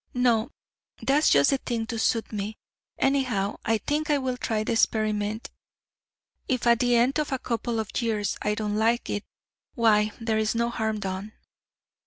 [0.15, 0.49] No,
[0.99, 2.57] that's just the thing to suit me;
[2.97, 5.51] anyhow, I think I will try the experiment.
[6.47, 9.23] If at the end of a couple of years I don't like it,
[9.75, 11.33] why, there is no harm done."